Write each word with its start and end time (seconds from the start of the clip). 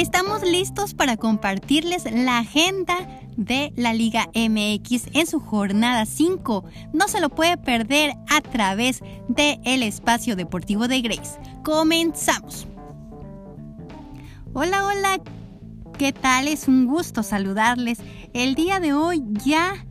Estamos 0.00 0.42
listos 0.42 0.94
para 0.94 1.18
compartirles 1.18 2.10
la 2.10 2.38
agenda 2.38 2.96
de 3.36 3.70
la 3.76 3.92
Liga 3.92 4.30
MX 4.34 5.08
en 5.12 5.26
su 5.26 5.40
jornada 5.40 6.06
5. 6.06 6.64
No 6.94 7.06
se 7.06 7.20
lo 7.20 7.28
puede 7.28 7.58
perder 7.58 8.14
a 8.30 8.40
través 8.40 9.02
de 9.28 9.60
el 9.66 9.82
espacio 9.82 10.36
deportivo 10.36 10.88
de 10.88 11.02
Grace. 11.02 11.38
Comenzamos. 11.62 12.66
Hola, 14.54 14.86
hola, 14.86 15.20
¿qué 15.98 16.14
tal? 16.14 16.48
Es 16.48 16.66
un 16.66 16.86
gusto 16.86 17.22
saludarles. 17.22 17.98
El 18.32 18.54
día 18.54 18.80
de 18.80 18.94
hoy 18.94 19.22
ya 19.44 19.84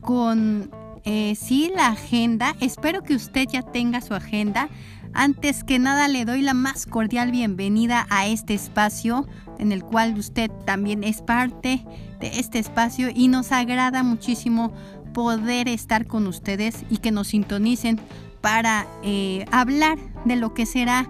con 0.00 0.70
eh, 1.04 1.34
sí 1.34 1.72
la 1.74 1.88
agenda. 1.88 2.54
Espero 2.60 3.02
que 3.02 3.16
usted 3.16 3.48
ya 3.50 3.62
tenga 3.62 4.00
su 4.00 4.14
agenda. 4.14 4.68
Antes 5.18 5.64
que 5.64 5.78
nada 5.78 6.08
le 6.08 6.26
doy 6.26 6.42
la 6.42 6.52
más 6.52 6.84
cordial 6.84 7.30
bienvenida 7.30 8.06
a 8.10 8.26
este 8.26 8.52
espacio 8.52 9.26
en 9.58 9.72
el 9.72 9.82
cual 9.82 10.18
usted 10.18 10.50
también 10.66 11.04
es 11.04 11.22
parte 11.22 11.86
de 12.20 12.38
este 12.38 12.58
espacio 12.58 13.08
y 13.14 13.28
nos 13.28 13.50
agrada 13.50 14.02
muchísimo 14.02 14.74
poder 15.14 15.68
estar 15.68 16.06
con 16.06 16.26
ustedes 16.26 16.84
y 16.90 16.98
que 16.98 17.12
nos 17.12 17.28
sintonicen 17.28 17.98
para 18.42 18.86
eh, 19.02 19.46
hablar 19.52 19.96
de 20.26 20.36
lo 20.36 20.52
que 20.52 20.66
será 20.66 21.08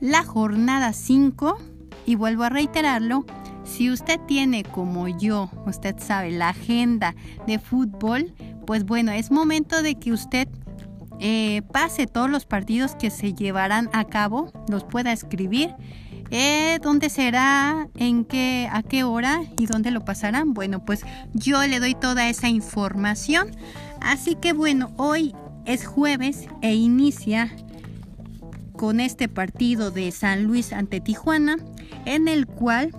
la 0.00 0.24
jornada 0.24 0.94
5 0.94 1.58
y 2.06 2.14
vuelvo 2.14 2.44
a 2.44 2.48
reiterarlo, 2.48 3.26
si 3.64 3.90
usted 3.90 4.18
tiene 4.26 4.64
como 4.64 5.08
yo, 5.08 5.50
usted 5.66 5.96
sabe, 5.98 6.30
la 6.30 6.48
agenda 6.48 7.14
de 7.46 7.58
fútbol, 7.58 8.32
pues 8.66 8.86
bueno, 8.86 9.12
es 9.12 9.30
momento 9.30 9.82
de 9.82 9.96
que 9.96 10.10
usted 10.10 10.48
eh, 11.22 11.62
pase 11.72 12.06
todos 12.06 12.28
los 12.28 12.44
partidos 12.44 12.94
que 12.96 13.10
se 13.10 13.32
llevarán 13.32 13.88
a 13.92 14.04
cabo, 14.04 14.52
los 14.68 14.84
pueda 14.84 15.12
escribir 15.12 15.74
eh, 16.34 16.78
¿Dónde 16.82 17.10
será? 17.10 17.88
¿En 17.94 18.24
qué? 18.24 18.66
¿A 18.72 18.82
qué 18.82 19.04
hora? 19.04 19.42
¿Y 19.58 19.66
dónde 19.66 19.90
lo 19.90 20.02
pasarán? 20.02 20.54
Bueno, 20.54 20.82
pues 20.82 21.02
yo 21.34 21.62
le 21.66 21.78
doy 21.78 21.94
toda 21.94 22.26
esa 22.30 22.48
información. 22.48 23.50
Así 24.00 24.34
que 24.36 24.54
bueno, 24.54 24.94
hoy 24.96 25.34
es 25.66 25.84
jueves 25.84 26.46
e 26.62 26.74
inicia 26.74 27.54
con 28.72 28.98
este 28.98 29.28
partido 29.28 29.90
de 29.90 30.10
San 30.10 30.44
Luis 30.44 30.72
ante 30.72 31.02
Tijuana, 31.02 31.58
en 32.06 32.28
el 32.28 32.46
cual, 32.46 32.96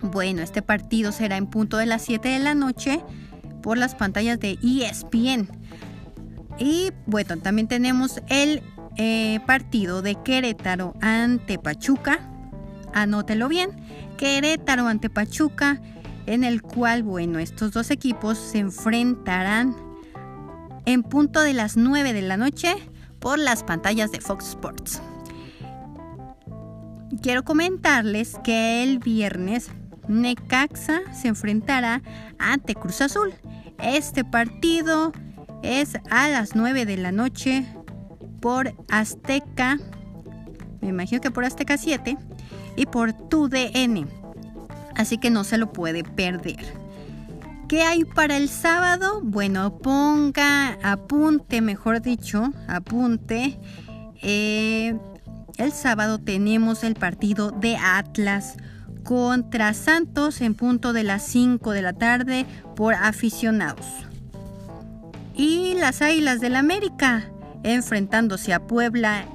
bueno, 0.00 0.40
este 0.40 0.62
partido 0.62 1.12
será 1.12 1.36
en 1.36 1.48
punto 1.48 1.76
de 1.76 1.84
las 1.84 2.00
7 2.00 2.26
de 2.26 2.38
la 2.38 2.54
noche 2.54 3.02
por 3.62 3.76
las 3.76 3.94
pantallas 3.94 4.40
de 4.40 4.58
ESPN. 4.62 5.46
Y 6.62 6.92
bueno, 7.06 7.36
también 7.38 7.66
tenemos 7.66 8.22
el 8.28 8.62
eh, 8.96 9.40
partido 9.46 10.00
de 10.00 10.14
Querétaro 10.14 10.94
ante 11.00 11.58
Pachuca 11.58 12.32
anótelo 12.92 13.48
bien, 13.48 13.70
Querétaro 14.16 14.86
ante 14.86 15.10
Pachuca, 15.10 15.80
en 16.26 16.44
el 16.44 16.62
cual, 16.62 17.02
bueno, 17.02 17.38
estos 17.38 17.72
dos 17.72 17.90
equipos 17.90 18.38
se 18.38 18.58
enfrentarán 18.58 19.74
en 20.84 21.02
punto 21.02 21.40
de 21.40 21.52
las 21.52 21.76
9 21.76 22.12
de 22.12 22.22
la 22.22 22.36
noche 22.36 22.74
por 23.18 23.38
las 23.38 23.64
pantallas 23.64 24.12
de 24.12 24.20
Fox 24.20 24.50
Sports. 24.50 25.02
Quiero 27.22 27.44
comentarles 27.44 28.38
que 28.42 28.82
el 28.82 28.98
viernes 28.98 29.70
Necaxa 30.08 31.00
se 31.12 31.28
enfrentará 31.28 32.02
ante 32.38 32.74
Cruz 32.74 33.00
Azul. 33.00 33.32
Este 33.78 34.24
partido 34.24 35.12
es 35.62 35.96
a 36.10 36.28
las 36.28 36.54
9 36.54 36.86
de 36.86 36.96
la 36.96 37.12
noche 37.12 37.66
por 38.40 38.74
Azteca, 38.88 39.78
me 40.80 40.88
imagino 40.88 41.20
que 41.20 41.30
por 41.30 41.44
Azteca 41.44 41.76
7 41.76 42.16
y 42.76 42.86
por 42.86 43.12
tu 43.12 43.48
DN. 43.48 44.06
Así 44.96 45.18
que 45.18 45.30
no 45.30 45.44
se 45.44 45.58
lo 45.58 45.72
puede 45.72 46.04
perder. 46.04 46.82
¿Qué 47.68 47.82
hay 47.82 48.04
para 48.04 48.36
el 48.36 48.48
sábado? 48.48 49.20
Bueno, 49.22 49.78
ponga, 49.78 50.76
apunte, 50.82 51.60
mejor 51.62 52.02
dicho, 52.02 52.52
apunte. 52.68 53.58
Eh, 54.20 54.94
el 55.56 55.72
sábado 55.72 56.18
tenemos 56.18 56.84
el 56.84 56.94
partido 56.94 57.50
de 57.50 57.76
Atlas 57.76 58.56
contra 59.04 59.72
Santos 59.72 60.40
en 60.40 60.54
punto 60.54 60.92
de 60.92 61.04
las 61.04 61.22
5 61.26 61.70
de 61.70 61.82
la 61.82 61.92
tarde 61.92 62.46
por 62.76 62.94
aficionados. 62.94 63.86
Y 65.34 65.74
las 65.74 66.02
Águilas 66.02 66.40
del 66.40 66.56
América 66.56 67.30
enfrentándose 67.62 68.52
a 68.52 68.66
Puebla 68.66 69.26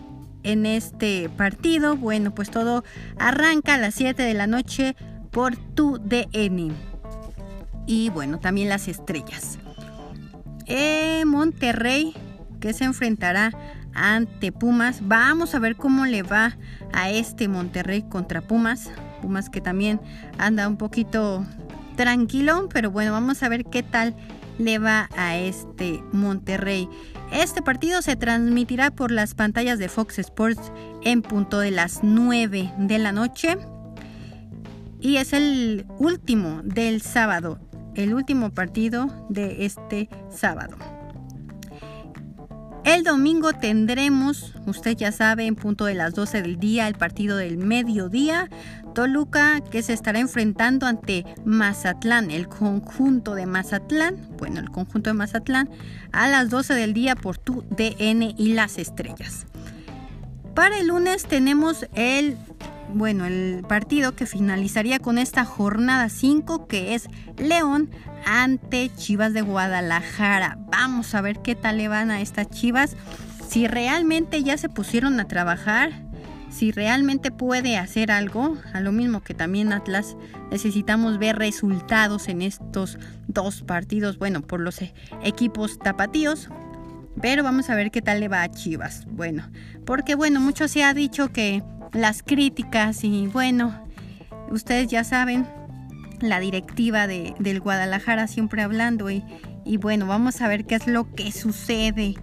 en 0.43 0.65
este 0.65 1.29
partido. 1.29 1.95
Bueno, 1.97 2.33
pues 2.33 2.49
todo 2.49 2.83
arranca 3.17 3.75
a 3.75 3.77
las 3.77 3.95
7 3.95 4.21
de 4.21 4.33
la 4.33 4.47
noche 4.47 4.95
por 5.31 5.55
tu 5.55 5.99
DN. 5.99 6.73
Y 7.85 8.09
bueno, 8.09 8.39
también 8.39 8.69
las 8.69 8.87
estrellas. 8.87 9.59
Eh, 10.65 11.23
Monterrey, 11.25 12.13
que 12.59 12.73
se 12.73 12.83
enfrentará 12.83 13.51
ante 13.93 14.51
Pumas. 14.51 14.99
Vamos 15.07 15.55
a 15.55 15.59
ver 15.59 15.75
cómo 15.75 16.05
le 16.05 16.21
va 16.21 16.57
a 16.93 17.09
este 17.09 17.47
Monterrey 17.47 18.03
contra 18.03 18.41
Pumas. 18.41 18.89
Pumas 19.21 19.49
que 19.49 19.61
también 19.61 19.99
anda 20.37 20.67
un 20.67 20.77
poquito 20.77 21.45
tranquilo, 21.95 22.69
pero 22.71 22.91
bueno, 22.91 23.11
vamos 23.11 23.41
a 23.41 23.49
ver 23.49 23.65
qué 23.65 23.83
tal 23.83 24.15
le 24.57 24.79
va 24.79 25.09
a 25.15 25.37
este 25.37 26.03
Monterrey. 26.11 26.89
Este 27.31 27.61
partido 27.61 28.01
se 28.01 28.15
transmitirá 28.15 28.91
por 28.91 29.11
las 29.11 29.33
pantallas 29.33 29.79
de 29.79 29.89
Fox 29.89 30.19
Sports 30.19 30.71
en 31.03 31.21
punto 31.21 31.59
de 31.59 31.71
las 31.71 31.99
9 32.03 32.73
de 32.77 32.99
la 32.99 33.11
noche. 33.11 33.57
Y 34.99 35.17
es 35.17 35.33
el 35.33 35.85
último 35.99 36.61
del 36.63 37.01
sábado, 37.01 37.59
el 37.95 38.13
último 38.13 38.51
partido 38.51 39.27
de 39.29 39.65
este 39.65 40.09
sábado. 40.29 40.96
El 42.87 43.03
domingo 43.03 43.51
tendremos, 43.51 44.53
usted 44.65 44.95
ya 44.95 45.11
sabe, 45.11 45.45
en 45.45 45.57
punto 45.57 45.83
de 45.83 45.93
las 45.93 46.13
12 46.13 46.41
del 46.41 46.57
día, 46.57 46.87
el 46.87 46.95
partido 46.95 47.35
del 47.35 47.57
mediodía. 47.57 48.49
Toluca 48.95 49.59
que 49.59 49.83
se 49.83 49.91
estará 49.91 50.19
enfrentando 50.19 50.85
ante 50.85 51.25
Mazatlán, 51.43 52.31
el 52.31 52.47
conjunto 52.47 53.35
de 53.35 53.45
Mazatlán, 53.45 54.15
bueno, 54.37 54.61
el 54.61 54.71
conjunto 54.71 55.09
de 55.09 55.15
Mazatlán, 55.15 55.69
a 56.13 56.29
las 56.29 56.49
12 56.49 56.75
del 56.75 56.93
día 56.93 57.17
por 57.17 57.37
tu 57.37 57.65
DN 57.71 58.33
y 58.37 58.53
las 58.53 58.77
estrellas. 58.77 59.47
Para 60.55 60.79
el 60.79 60.87
lunes 60.87 61.25
tenemos 61.25 61.87
el 61.93 62.37
bueno, 62.93 63.25
el 63.25 63.63
partido 63.67 64.15
que 64.15 64.25
finalizaría 64.25 64.99
con 64.99 65.17
esta 65.17 65.45
jornada 65.45 66.09
5 66.09 66.67
que 66.67 66.95
es 66.95 67.07
León 67.37 67.89
ante 68.25 68.89
Chivas 68.95 69.33
de 69.33 69.41
Guadalajara. 69.41 70.57
Vamos 70.71 71.13
a 71.15 71.21
ver 71.21 71.39
qué 71.41 71.55
tal 71.55 71.77
le 71.77 71.87
van 71.87 72.11
a 72.11 72.21
estas 72.21 72.49
Chivas. 72.49 72.95
Si 73.47 73.67
realmente 73.67 74.43
ya 74.43 74.57
se 74.57 74.69
pusieron 74.69 75.19
a 75.19 75.27
trabajar, 75.27 76.07
si 76.49 76.71
realmente 76.71 77.31
puede 77.31 77.77
hacer 77.77 78.11
algo, 78.11 78.57
a 78.73 78.81
lo 78.81 78.91
mismo 78.91 79.21
que 79.21 79.33
también 79.33 79.73
Atlas, 79.73 80.15
necesitamos 80.51 81.19
ver 81.19 81.37
resultados 81.37 82.27
en 82.29 82.41
estos 82.41 82.97
dos 83.27 83.63
partidos, 83.63 84.17
bueno, 84.17 84.41
por 84.41 84.59
los 84.59 84.79
equipos 85.23 85.77
tapatíos. 85.79 86.49
Pero 87.21 87.43
vamos 87.43 87.69
a 87.69 87.75
ver 87.75 87.89
qué 87.91 88.01
tal 88.01 88.19
le 88.19 88.27
va 88.27 88.43
a 88.43 88.51
Chivas. 88.51 89.05
Bueno, 89.07 89.49
porque 89.85 90.15
bueno, 90.15 90.39
mucho 90.39 90.67
se 90.67 90.83
ha 90.83 90.93
dicho 90.93 91.31
que 91.31 91.63
las 91.93 92.23
críticas 92.23 93.03
y 93.03 93.27
bueno, 93.27 93.73
ustedes 94.49 94.87
ya 94.87 95.03
saben, 95.03 95.47
la 96.19 96.39
directiva 96.39 97.07
de, 97.07 97.35
del 97.39 97.59
Guadalajara 97.59 98.27
siempre 98.27 98.61
hablando 98.61 99.09
y, 99.09 99.23
y 99.65 99.77
bueno, 99.77 100.07
vamos 100.07 100.41
a 100.41 100.47
ver 100.47 100.65
qué 100.65 100.75
es 100.75 100.87
lo 100.87 101.13
que 101.13 101.31
sucede. 101.31 102.15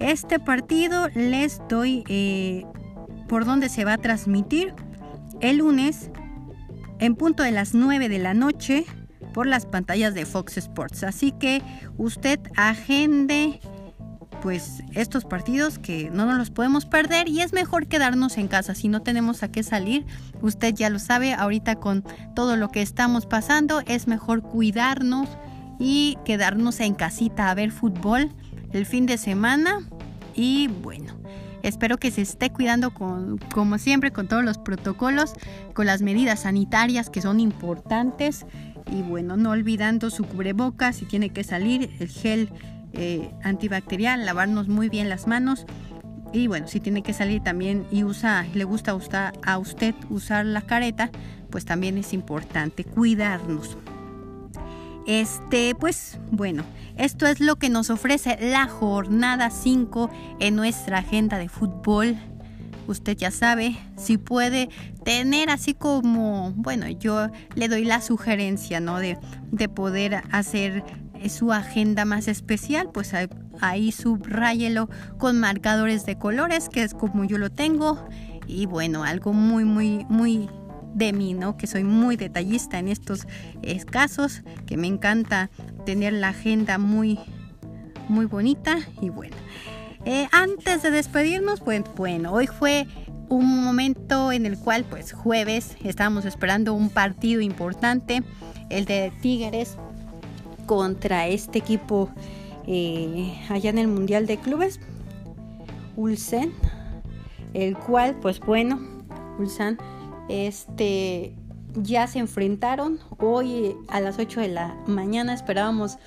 Este 0.00 0.38
partido 0.38 1.08
les 1.14 1.60
doy 1.68 2.04
eh, 2.08 2.64
por 3.28 3.44
dónde 3.44 3.68
se 3.68 3.84
va 3.84 3.94
a 3.94 3.98
transmitir 3.98 4.74
el 5.40 5.58
lunes 5.58 6.10
en 6.98 7.16
punto 7.16 7.42
de 7.42 7.50
las 7.50 7.74
9 7.74 8.08
de 8.08 8.18
la 8.18 8.34
noche 8.34 8.84
por 9.32 9.46
las 9.46 9.66
pantallas 9.66 10.14
de 10.14 10.26
Fox 10.26 10.56
Sports. 10.58 11.02
Así 11.02 11.32
que 11.32 11.62
usted 11.96 12.40
agende 12.56 13.60
pues 14.44 14.82
estos 14.92 15.24
partidos 15.24 15.78
que 15.78 16.10
no 16.10 16.26
nos 16.26 16.36
los 16.36 16.50
podemos 16.50 16.84
perder 16.84 17.30
y 17.30 17.40
es 17.40 17.54
mejor 17.54 17.86
quedarnos 17.86 18.36
en 18.36 18.46
casa 18.46 18.74
si 18.74 18.88
no 18.88 19.00
tenemos 19.00 19.42
a 19.42 19.50
qué 19.50 19.62
salir. 19.62 20.04
Usted 20.42 20.74
ya 20.74 20.90
lo 20.90 20.98
sabe, 20.98 21.32
ahorita 21.32 21.76
con 21.76 22.04
todo 22.36 22.54
lo 22.56 22.68
que 22.68 22.82
estamos 22.82 23.24
pasando 23.24 23.80
es 23.86 24.06
mejor 24.06 24.42
cuidarnos 24.42 25.30
y 25.78 26.18
quedarnos 26.26 26.80
en 26.80 26.92
casita 26.92 27.48
a 27.48 27.54
ver 27.54 27.70
fútbol 27.70 28.32
el 28.74 28.84
fin 28.84 29.06
de 29.06 29.16
semana 29.16 29.78
y 30.34 30.68
bueno. 30.68 31.14
Espero 31.62 31.96
que 31.96 32.10
se 32.10 32.20
esté 32.20 32.50
cuidando 32.50 32.92
con, 32.92 33.38
como 33.38 33.78
siempre 33.78 34.12
con 34.12 34.28
todos 34.28 34.44
los 34.44 34.58
protocolos, 34.58 35.32
con 35.72 35.86
las 35.86 36.02
medidas 36.02 36.40
sanitarias 36.40 37.08
que 37.08 37.22
son 37.22 37.40
importantes 37.40 38.44
y 38.92 39.00
bueno, 39.00 39.38
no 39.38 39.52
olvidando 39.52 40.10
su 40.10 40.24
cubrebocas 40.24 40.96
si 40.96 41.06
tiene 41.06 41.30
que 41.30 41.44
salir, 41.44 41.96
el 41.98 42.08
gel 42.08 42.50
eh, 42.96 43.30
antibacterial, 43.42 44.24
lavarnos 44.24 44.68
muy 44.68 44.88
bien 44.88 45.08
las 45.08 45.26
manos 45.26 45.66
y 46.34 46.48
bueno, 46.48 46.66
si 46.66 46.80
tiene 46.80 47.04
que 47.04 47.12
salir 47.12 47.42
también 47.44 47.86
y 47.92 48.02
usa, 48.02 48.44
le 48.54 48.64
gusta 48.64 48.98
a 49.44 49.58
usted 49.58 49.94
usar 50.10 50.44
la 50.44 50.62
careta, 50.62 51.10
pues 51.48 51.64
también 51.64 51.96
es 51.96 52.12
importante 52.12 52.82
cuidarnos. 52.82 53.78
Este, 55.06 55.76
pues 55.76 56.18
bueno, 56.32 56.64
esto 56.96 57.28
es 57.28 57.38
lo 57.38 57.54
que 57.54 57.68
nos 57.68 57.88
ofrece 57.88 58.36
la 58.40 58.66
jornada 58.66 59.50
5 59.50 60.10
en 60.40 60.56
nuestra 60.56 60.98
agenda 60.98 61.38
de 61.38 61.48
fútbol. 61.48 62.16
Usted 62.88 63.16
ya 63.16 63.30
sabe, 63.30 63.76
si 63.96 64.18
puede 64.18 64.70
tener 65.04 65.50
así 65.50 65.72
como, 65.72 66.52
bueno, 66.56 66.88
yo 66.88 67.28
le 67.54 67.68
doy 67.68 67.84
la 67.84 68.00
sugerencia, 68.00 68.80
¿no? 68.80 68.98
De, 68.98 69.18
de 69.52 69.68
poder 69.68 70.24
hacer 70.32 70.82
su 71.28 71.52
agenda 71.52 72.04
más 72.04 72.28
especial, 72.28 72.90
pues 72.92 73.12
ahí 73.60 73.92
subráyelo 73.92 74.88
con 75.18 75.40
marcadores 75.40 76.06
de 76.06 76.18
colores, 76.18 76.68
que 76.68 76.82
es 76.82 76.94
como 76.94 77.24
yo 77.24 77.38
lo 77.38 77.50
tengo. 77.50 78.06
Y 78.46 78.66
bueno, 78.66 79.04
algo 79.04 79.32
muy, 79.32 79.64
muy, 79.64 80.04
muy 80.08 80.48
de 80.94 81.12
mí, 81.12 81.34
¿no? 81.34 81.56
Que 81.56 81.66
soy 81.66 81.84
muy 81.84 82.16
detallista 82.16 82.78
en 82.78 82.88
estos 82.88 83.26
casos, 83.90 84.42
que 84.66 84.76
me 84.76 84.86
encanta 84.86 85.50
tener 85.84 86.12
la 86.12 86.28
agenda 86.28 86.78
muy, 86.78 87.18
muy 88.08 88.26
bonita 88.26 88.78
y 89.00 89.10
bueno. 89.10 89.36
Eh, 90.04 90.28
antes 90.32 90.82
de 90.82 90.90
despedirnos, 90.90 91.60
pues 91.60 91.82
bueno, 91.96 92.32
hoy 92.32 92.46
fue 92.46 92.86
un 93.28 93.64
momento 93.64 94.32
en 94.32 94.44
el 94.44 94.58
cual, 94.58 94.84
pues 94.84 95.12
jueves, 95.12 95.76
estábamos 95.82 96.26
esperando 96.26 96.74
un 96.74 96.90
partido 96.90 97.40
importante, 97.40 98.22
el 98.68 98.84
de 98.84 99.12
Tigres 99.22 99.78
contra 100.66 101.26
este 101.28 101.58
equipo 101.58 102.10
eh, 102.66 103.38
allá 103.48 103.70
en 103.70 103.78
el 103.78 103.88
Mundial 103.88 104.26
de 104.26 104.38
Clubes, 104.38 104.80
Ulsen, 105.96 106.52
el 107.52 107.76
cual, 107.76 108.16
pues 108.20 108.40
bueno, 108.40 108.80
Ulsan, 109.38 109.78
este, 110.28 111.34
ya 111.74 112.06
se 112.06 112.18
enfrentaron. 112.18 112.98
Hoy 113.18 113.74
a 113.88 114.00
las 114.00 114.18
8 114.18 114.40
de 114.40 114.48
la 114.48 114.76
mañana 114.86 115.34
esperábamos 115.34 115.98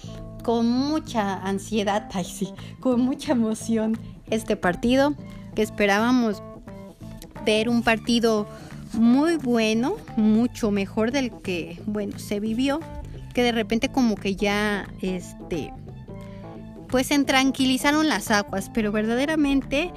con 0.44 0.70
mucha 0.70 1.36
ansiedad, 1.36 2.10
ay 2.14 2.26
sí, 2.26 2.54
con 2.80 3.02
mucha 3.02 3.34
emoción 3.34 3.98
este 4.30 4.56
partido, 4.56 5.14
que 5.56 5.62
esperábamos 5.62 6.42
ver 7.46 7.70
un 7.70 7.82
partido 7.82 8.48
muy 8.94 9.38
bueno, 9.38 9.96
mucho 10.16 10.72
mejor 10.72 11.12
del 11.12 11.32
que, 11.42 11.82
bueno, 11.86 12.18
se 12.20 12.40
vivió 12.40 12.80
que 13.38 13.44
de 13.44 13.52
repente 13.52 13.90
como 13.90 14.16
que 14.16 14.36
ya, 14.36 14.92
este, 15.00 15.72
pues 16.88 17.06
se 17.06 17.24
tranquilizaron 17.24 18.08
las 18.08 18.32
aguas, 18.32 18.72
pero 18.74 18.92
verdaderamente 18.92 19.92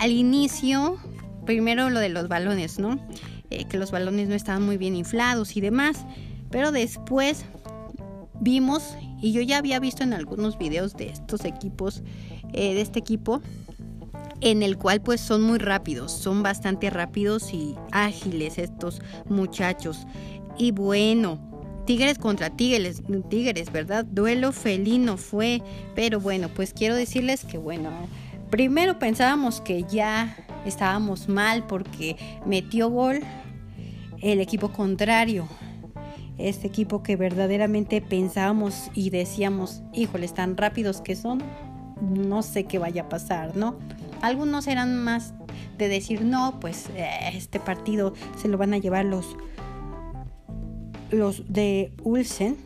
al 0.00 0.10
inicio, 0.10 0.96
primero 1.44 1.90
lo 1.90 2.00
de 2.00 2.08
los 2.08 2.28
balones, 2.28 2.78
¿no? 2.78 2.98
Eh, 3.50 3.66
que 3.66 3.76
los 3.76 3.90
balones 3.90 4.30
no 4.30 4.34
estaban 4.34 4.62
muy 4.62 4.78
bien 4.78 4.96
inflados 4.96 5.54
y 5.54 5.60
demás, 5.60 6.06
pero 6.48 6.72
después 6.72 7.44
vimos, 8.40 8.96
y 9.20 9.32
yo 9.32 9.42
ya 9.42 9.58
había 9.58 9.80
visto 9.80 10.02
en 10.02 10.14
algunos 10.14 10.56
videos 10.56 10.96
de 10.96 11.10
estos 11.10 11.44
equipos, 11.44 12.02
eh, 12.54 12.72
de 12.72 12.80
este 12.80 13.00
equipo, 13.00 13.42
en 14.40 14.62
el 14.62 14.78
cual 14.78 15.02
pues 15.02 15.20
son 15.20 15.42
muy 15.42 15.58
rápidos, 15.58 16.10
son 16.10 16.42
bastante 16.42 16.88
rápidos 16.88 17.52
y 17.52 17.74
ágiles 17.92 18.56
estos 18.56 19.02
muchachos. 19.28 20.06
Y 20.56 20.70
bueno, 20.70 21.48
Tigres 21.88 22.18
contra 22.18 22.50
Tigres, 22.50 23.02
Tigres, 23.30 23.72
¿verdad? 23.72 24.04
Duelo 24.04 24.52
felino 24.52 25.16
fue, 25.16 25.62
pero 25.94 26.20
bueno, 26.20 26.50
pues 26.54 26.74
quiero 26.74 26.94
decirles 26.94 27.46
que 27.46 27.56
bueno, 27.56 27.88
primero 28.50 28.98
pensábamos 28.98 29.62
que 29.62 29.84
ya 29.84 30.36
estábamos 30.66 31.30
mal 31.30 31.66
porque 31.66 32.18
metió 32.44 32.90
gol 32.90 33.20
el 34.20 34.38
equipo 34.40 34.70
contrario. 34.70 35.48
Este 36.36 36.66
equipo 36.66 37.02
que 37.02 37.16
verdaderamente 37.16 38.02
pensábamos 38.02 38.90
y 38.92 39.08
decíamos, 39.08 39.80
híjole, 39.94 40.28
tan 40.28 40.58
rápidos 40.58 41.00
que 41.00 41.16
son, 41.16 41.42
no 42.02 42.42
sé 42.42 42.64
qué 42.64 42.78
vaya 42.78 43.04
a 43.04 43.08
pasar, 43.08 43.56
¿no? 43.56 43.78
Algunos 44.20 44.66
eran 44.66 45.02
más 45.02 45.32
de 45.78 45.88
decir, 45.88 46.20
no, 46.20 46.60
pues 46.60 46.90
eh, 46.96 47.08
este 47.32 47.58
partido 47.58 48.12
se 48.36 48.48
lo 48.48 48.58
van 48.58 48.74
a 48.74 48.78
llevar 48.78 49.06
los 49.06 49.38
los 51.10 51.52
de 51.52 51.92
Ulsen, 52.02 52.56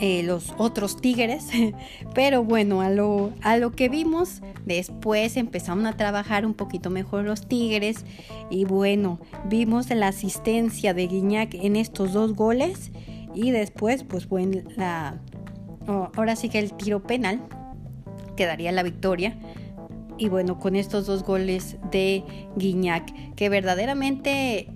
eh, 0.00 0.22
los 0.22 0.54
otros 0.58 1.00
tigres, 1.00 1.48
pero 2.14 2.44
bueno, 2.44 2.82
a 2.82 2.90
lo, 2.90 3.32
a 3.42 3.56
lo 3.56 3.72
que 3.72 3.88
vimos, 3.88 4.42
después 4.64 5.36
empezaron 5.36 5.86
a 5.86 5.96
trabajar 5.96 6.46
un 6.46 6.54
poquito 6.54 6.88
mejor 6.88 7.24
los 7.24 7.48
tigres. 7.48 8.04
Y 8.48 8.64
bueno, 8.64 9.18
vimos 9.46 9.90
la 9.90 10.08
asistencia 10.08 10.94
de 10.94 11.08
Guiñac 11.08 11.54
en 11.54 11.74
estos 11.74 12.12
dos 12.12 12.34
goles. 12.34 12.92
Y 13.34 13.50
después, 13.50 14.04
pues 14.04 14.28
bueno, 14.28 14.62
la, 14.76 15.20
ahora 15.86 16.36
sí 16.36 16.48
que 16.48 16.58
el 16.58 16.72
tiro 16.72 17.02
penal 17.02 17.40
quedaría 18.36 18.70
la 18.72 18.82
victoria. 18.82 19.36
Y 20.16 20.28
bueno, 20.28 20.58
con 20.58 20.76
estos 20.76 21.06
dos 21.06 21.24
goles 21.24 21.76
de 21.90 22.24
Guiñac, 22.56 23.34
que 23.34 23.48
verdaderamente 23.48 24.68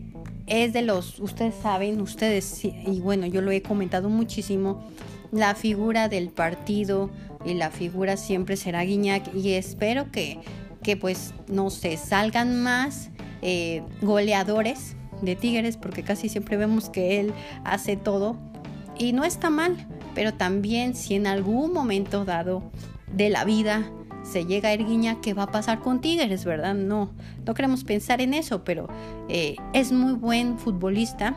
es 0.47 0.73
de 0.73 0.83
los, 0.83 1.19
ustedes 1.21 1.55
saben, 1.55 2.01
ustedes, 2.01 2.65
y 2.65 3.01
bueno, 3.01 3.27
yo 3.27 3.41
lo 3.41 3.51
he 3.51 3.63
comentado 3.63 4.09
muchísimo, 4.09 4.85
la 5.31 5.55
figura 5.55 6.09
del 6.09 6.29
partido 6.29 7.11
y 7.45 7.55
la 7.55 7.71
figura 7.71 8.17
siempre 8.17 8.57
será 8.57 8.83
Guiñac 8.83 9.35
y 9.35 9.53
espero 9.53 10.11
que, 10.11 10.39
que 10.83 10.97
pues, 10.97 11.33
no 11.49 11.71
sé, 11.71 11.97
salgan 11.97 12.63
más 12.63 13.11
eh, 13.41 13.83
goleadores 14.03 14.95
de 15.23 15.37
Tigres 15.37 15.77
porque 15.77 16.03
casi 16.03 16.29
siempre 16.29 16.57
vemos 16.57 16.91
que 16.91 17.21
él 17.21 17.33
hace 17.65 17.97
todo 17.97 18.37
y 18.99 19.13
no 19.13 19.25
está 19.25 19.51
mal, 19.51 19.89
pero 20.15 20.35
también 20.35 20.95
si 20.95 21.15
en 21.15 21.27
algún 21.27 21.73
momento 21.73 22.25
dado 22.25 22.71
de 23.13 23.31
la 23.31 23.45
vida 23.45 23.91
se 24.23 24.47
llega 24.47 24.69
a 24.69 24.73
Erguiña, 24.73 25.21
¿qué 25.21 25.35
va 25.35 25.45
a 25.45 25.51
pasar 25.51 25.81
con 25.81 26.01
Tigres, 26.01 26.45
verdad? 26.45 26.75
No, 26.75 27.11
no 27.45 27.55
queremos 27.55 27.85
pensar 27.85 28.21
en 28.21 28.35
eso, 28.35 28.65
pero 28.65 28.89
eh, 29.29 29.57
es 29.73 29.93
muy 29.93 30.15
buen 30.15 30.59
futbolista, 30.59 31.37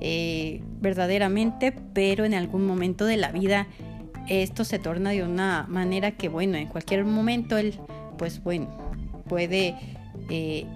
eh, 0.00 0.62
verdaderamente, 0.80 1.72
pero 1.72 2.24
en 2.24 2.34
algún 2.34 2.66
momento 2.66 3.04
de 3.04 3.16
la 3.16 3.32
vida 3.32 3.66
esto 4.28 4.64
se 4.64 4.78
torna 4.78 5.10
de 5.10 5.24
una 5.24 5.66
manera 5.68 6.12
que, 6.12 6.28
bueno, 6.28 6.56
en 6.56 6.68
cualquier 6.68 7.04
momento 7.04 7.56
él, 7.56 7.78
pues 8.16 8.42
bueno, 8.42 8.68
puede 9.26 9.74
eh, 10.28 10.66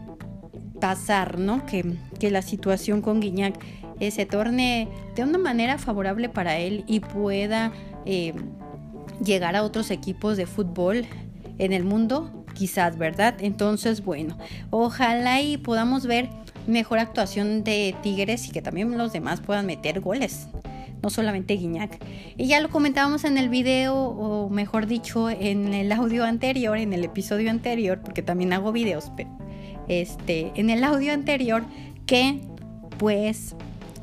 pasar, 0.80 1.38
¿no? 1.38 1.66
Que, 1.66 1.94
que, 2.18 2.30
la 2.30 2.42
situación 2.42 3.02
con 3.02 3.20
Guiñac 3.20 3.62
se 4.10 4.26
torne 4.26 4.88
de 5.14 5.22
una 5.22 5.38
manera 5.38 5.78
favorable 5.78 6.28
para 6.28 6.58
él 6.58 6.82
y 6.88 6.98
pueda 6.98 7.72
llegar 9.24 9.56
a 9.56 9.62
otros 9.62 9.90
equipos 9.90 10.36
de 10.36 10.46
fútbol 10.46 11.06
en 11.58 11.72
el 11.72 11.84
mundo, 11.84 12.44
quizás, 12.54 12.98
¿verdad? 12.98 13.34
Entonces, 13.40 14.04
bueno, 14.04 14.36
ojalá 14.70 15.40
y 15.40 15.56
podamos 15.56 16.06
ver 16.06 16.28
mejor 16.66 16.98
actuación 16.98 17.64
de 17.64 17.94
Tigres 18.02 18.48
y 18.48 18.50
que 18.50 18.62
también 18.62 18.96
los 18.96 19.12
demás 19.12 19.40
puedan 19.40 19.66
meter 19.66 20.00
goles, 20.00 20.48
no 21.02 21.10
solamente 21.10 21.54
Guiñac. 21.54 21.98
Y 22.36 22.46
ya 22.46 22.60
lo 22.60 22.68
comentábamos 22.70 23.24
en 23.24 23.38
el 23.38 23.48
video, 23.48 23.96
o 23.96 24.48
mejor 24.48 24.86
dicho, 24.86 25.30
en 25.30 25.74
el 25.74 25.92
audio 25.92 26.24
anterior, 26.24 26.78
en 26.78 26.92
el 26.92 27.04
episodio 27.04 27.50
anterior, 27.50 28.00
porque 28.02 28.22
también 28.22 28.52
hago 28.52 28.72
videos, 28.72 29.10
pero 29.16 29.30
este, 29.88 30.52
en 30.54 30.70
el 30.70 30.84
audio 30.84 31.12
anterior, 31.12 31.64
que 32.06 32.40
pues 32.98 33.56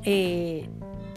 eh, 0.04 0.68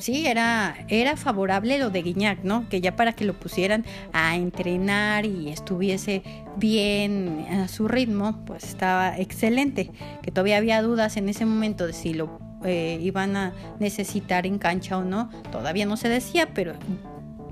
sí, 0.03 0.27
era, 0.27 0.77
era 0.89 1.17
favorable 1.17 1.79
lo 1.79 1.91
de 1.91 2.03
Guiñac, 2.03 2.43
¿no? 2.43 2.69
Que 2.69 2.81
ya 2.81 2.97
para 2.97 3.13
que 3.13 3.25
lo 3.25 3.39
pusieran 3.39 3.85
a 4.13 4.37
entrenar 4.37 5.25
y 5.25 5.49
estuviese 5.49 6.23
bien 6.57 7.47
a 7.51 7.69
su 7.69 7.89
ritmo, 7.89 8.45
pues 8.45 8.65
estaba 8.65 9.17
excelente. 9.19 9.91
Que 10.23 10.31
todavía 10.31 10.59
había 10.59 10.83
dudas 10.83 11.17
en 11.17 11.29
ese 11.29 11.47
momento 11.47 11.87
de 11.87 11.93
si 11.93 12.15
lo 12.15 12.41
eh, 12.65 12.99
iban 13.01 13.37
a 13.37 13.53
necesitar 13.79 14.47
en 14.47 14.59
cancha 14.59 14.99
o 14.99 15.05
no. 15.05 15.31
Todavía 15.51 15.87
no 15.87 15.97
se 15.97 16.09
decía, 16.09 16.53
pero 16.53 16.75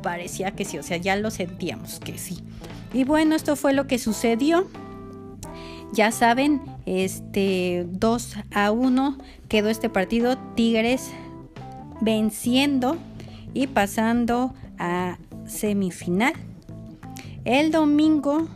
parecía 0.03 0.51
que 0.51 0.65
sí, 0.65 0.79
o 0.79 0.83
sea, 0.83 0.97
ya 0.97 1.17
lo 1.17 1.31
sentíamos 1.31 2.01
que 2.01 2.19
sí. 2.19 2.43
Y 2.93 3.05
bueno, 3.05 3.37
esto 3.37 3.57
fue 3.57 3.73
lo 3.73 3.87
que 3.87 3.99
sucedió. 3.99 4.67
Ya 5.93 6.13
saben, 6.13 6.63
este 6.87 7.87
2 7.91 8.37
a 8.53 8.71
1 8.71 9.19
quedó 9.49 9.69
este 9.69 9.89
partido. 9.89 10.39
Tigres 10.55 11.11
venciendo 12.01 12.97
y 13.55 13.67
pasando 13.67 14.55
a 14.79 15.19
semifinal. 15.47 16.33
El 17.45 17.71
domingo, 17.71 18.49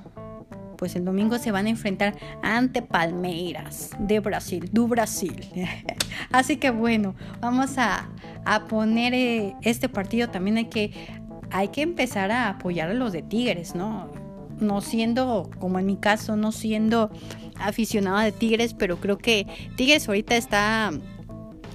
pues 0.77 0.95
el 0.97 1.05
domingo 1.05 1.39
se 1.39 1.51
van 1.51 1.67
a 1.67 1.71
enfrentar 1.71 2.17
ante 2.43 2.83
Palmeiras 2.83 3.91
de 3.99 4.21
Brasil, 4.21 4.69
du 4.73 4.89
Brasil. 4.89 5.37
Así 6.33 6.57
que 6.57 6.71
bueno, 6.71 7.15
vamos 7.41 7.77
a, 7.79 8.09
poner 8.69 9.15
eh, 9.15 9.57
este 9.63 9.89
partido. 9.89 10.29
También 10.29 10.59
hay 10.59 10.67
que, 10.67 10.93
hay 11.51 11.69
que 11.69 11.83
empezar 11.83 12.31
a 12.31 12.51
apoyar 12.51 12.91
a 12.91 12.95
los 12.95 13.13
de 13.13 13.23
Tigres, 13.23 13.75
¿no? 13.75 14.11
no 14.61 14.81
siendo, 14.81 15.51
como 15.59 15.79
en 15.79 15.87
mi 15.87 15.97
caso, 15.97 16.37
no 16.37 16.53
siendo 16.53 17.11
aficionada 17.57 18.23
de 18.23 18.33
Tigres, 18.33 18.75
pero 18.75 18.99
creo 18.99 19.19
que 19.19 19.47
Tigres 19.77 20.09
ahorita 20.09 20.37
está, 20.37 20.93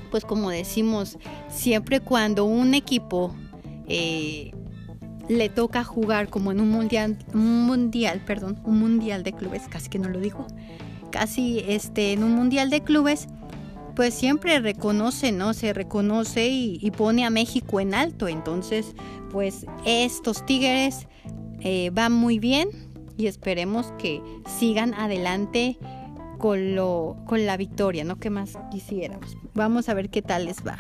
pues 0.10 0.26
como 0.26 0.50
decimos, 0.50 1.18
siempre 1.50 2.00
cuando 2.00 2.46
un 2.46 2.74
equipo 2.74 3.34
eh, 3.88 4.52
le 5.28 5.50
toca 5.50 5.84
jugar 5.84 6.30
como 6.30 6.52
en 6.52 6.60
un 6.60 6.70
mundial, 6.70 7.18
un 7.34 7.64
mundial, 7.64 8.22
perdón, 8.26 8.60
un 8.66 8.80
mundial 8.80 9.24
de 9.24 9.34
clubes, 9.34 9.64
casi 9.70 9.90
que 9.90 10.00
no 10.00 10.10
lo 10.10 10.20
digo, 10.20 10.48
casi 11.12 11.60
este, 11.68 12.14
en 12.14 12.24
un 12.24 12.36
mundial 12.36 12.70
de 12.70 12.82
clubes, 12.82 13.28
pues 13.96 14.14
siempre 14.14 14.60
reconoce, 14.60 15.32
¿no? 15.32 15.54
Se 15.54 15.74
reconoce 15.74 16.48
y, 16.48 16.92
pone 16.92 17.26
a 17.26 17.30
México 17.30 17.82
en 17.82 17.94
alto. 17.94 18.30
Entonces, 18.30 18.96
pues 19.30 19.66
estos 19.86 20.46
Tigres 20.46 21.08
eh, 21.60 21.92
van 21.94 22.14
muy 22.14 22.40
bien 22.40 22.70
y 23.18 23.28
esperemos 23.28 23.92
que 23.98 24.22
sigan 24.58 24.94
adelante 24.94 25.78
con, 26.40 26.76
lo, 26.76 27.18
con 27.28 27.46
la 27.46 27.56
victoria, 27.58 28.04
¿no? 28.04 28.18
¿Qué 28.18 28.32
más 28.32 28.58
quisiéramos? 28.72 29.38
Vamos 29.54 29.90
a 29.90 29.94
ver 29.94 30.10
qué 30.10 30.24
tal 30.24 30.46
les 30.46 30.66
va. 30.66 30.78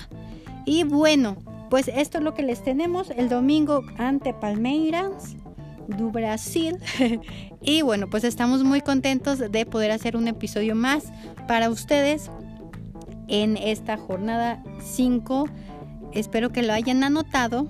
Y 0.65 0.83
bueno, 0.83 1.37
pues 1.69 1.87
esto 1.87 2.17
es 2.17 2.23
lo 2.23 2.33
que 2.33 2.41
les 2.41 2.63
tenemos 2.63 3.11
el 3.11 3.29
domingo 3.29 3.83
ante 3.97 4.33
Palmeiras 4.33 5.35
do 5.87 6.09
Brasil. 6.09 6.77
y 7.61 7.81
bueno, 7.81 8.09
pues 8.09 8.23
estamos 8.23 8.63
muy 8.63 8.81
contentos 8.81 9.39
de 9.39 9.65
poder 9.65 9.91
hacer 9.91 10.15
un 10.15 10.27
episodio 10.27 10.75
más 10.75 11.05
para 11.47 11.69
ustedes 11.69 12.31
en 13.27 13.57
esta 13.57 13.97
jornada 13.97 14.63
5. 14.81 15.47
Espero 16.13 16.51
que 16.51 16.63
lo 16.63 16.73
hayan 16.73 17.03
anotado 17.03 17.67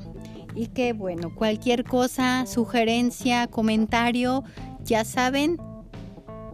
y 0.56 0.68
que 0.68 0.94
bueno, 0.94 1.34
cualquier 1.36 1.84
cosa, 1.84 2.46
sugerencia, 2.46 3.48
comentario, 3.48 4.44
ya 4.84 5.04
saben, 5.04 5.58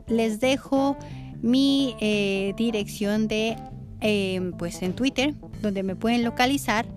les 0.08 0.40
dejo 0.40 0.98
mi 1.46 1.96
eh, 2.00 2.54
dirección 2.58 3.28
de 3.28 3.56
em, 4.02 4.52
pues 4.54 4.82
en 4.82 4.94
Twitter, 4.94 5.36
donde 5.62 5.84
me 5.84 5.96
pueden 5.96 6.24
localizar, 6.24 6.88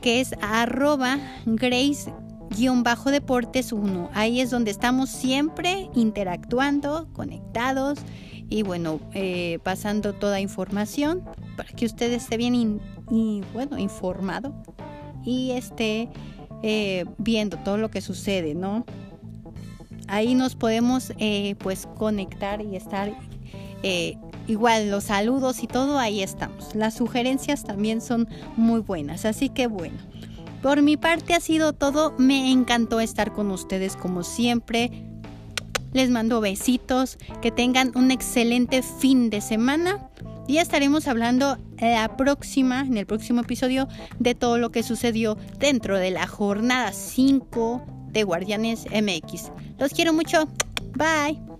que 0.00 0.20
es 0.20 0.36
arroba 0.40 1.18
grace-deportes 1.46 3.72
1. 3.72 4.10
Ahí 4.14 4.40
es 4.40 4.50
donde 4.50 4.70
estamos 4.70 5.10
siempre 5.10 5.90
interactuando, 5.96 7.08
conectados 7.12 7.98
y 8.48 8.62
bueno, 8.62 9.00
eh, 9.14 9.58
pasando 9.64 10.14
toda 10.14 10.38
información 10.38 11.24
para 11.56 11.70
que 11.70 11.86
usted 11.86 12.12
esté 12.12 12.36
bien 12.36 12.80
y 13.10 13.42
bueno, 13.52 13.78
informado 13.78 14.54
y 15.24 15.50
esté 15.50 16.08
eh, 16.62 17.04
viendo 17.18 17.56
todo 17.58 17.78
lo 17.78 17.90
que 17.90 18.00
sucede, 18.00 18.54
¿no? 18.54 18.86
Ahí 20.06 20.36
nos 20.36 20.54
podemos 20.54 21.12
pues 21.58 21.88
conectar 21.96 22.62
y 22.62 22.76
estar 22.76 23.12
igual 24.46 24.90
los 24.90 25.04
saludos 25.04 25.62
y 25.62 25.66
todo, 25.66 25.98
ahí 25.98 26.22
estamos. 26.22 26.74
Las 26.74 26.94
sugerencias 26.94 27.64
también 27.64 28.00
son 28.00 28.28
muy 28.56 28.80
buenas, 28.80 29.24
así 29.24 29.48
que 29.48 29.66
bueno. 29.66 29.98
Por 30.62 30.82
mi 30.82 30.96
parte 30.96 31.34
ha 31.34 31.40
sido 31.40 31.72
todo, 31.72 32.14
me 32.18 32.50
encantó 32.50 33.00
estar 33.00 33.32
con 33.32 33.50
ustedes 33.50 33.96
como 33.96 34.22
siempre. 34.22 34.90
Les 35.92 36.10
mando 36.10 36.40
besitos, 36.40 37.18
que 37.40 37.50
tengan 37.50 37.92
un 37.94 38.10
excelente 38.10 38.82
fin 38.82 39.30
de 39.30 39.40
semana 39.40 40.10
y 40.46 40.58
estaremos 40.58 41.08
hablando 41.08 41.58
la 41.78 42.16
próxima, 42.16 42.80
en 42.80 42.96
el 42.96 43.06
próximo 43.06 43.42
episodio, 43.42 43.88
de 44.18 44.34
todo 44.34 44.58
lo 44.58 44.70
que 44.70 44.82
sucedió 44.82 45.36
dentro 45.58 45.98
de 45.98 46.10
la 46.10 46.26
jornada 46.26 46.92
5 46.92 47.84
de 48.08 48.24
Guardianes 48.24 48.86
MX. 48.86 49.50
Los 49.78 49.92
quiero 49.92 50.12
mucho. 50.12 50.48
Bye. 50.94 51.55